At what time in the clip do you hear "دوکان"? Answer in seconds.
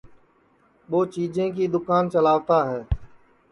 1.73-2.03